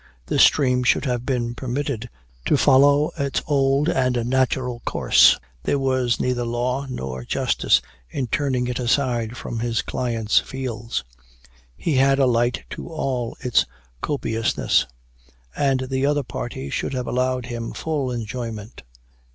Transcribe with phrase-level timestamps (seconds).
[0.25, 2.09] The stream should have been permitted
[2.45, 5.37] to follow its old and natural course.
[5.61, 11.03] There was neither law nor justice in turning it aside from his client's fields.
[11.77, 13.67] He had a light to all its
[14.01, 14.87] copiousness,
[15.55, 18.81] and the other party should have allowed him full enjoyment.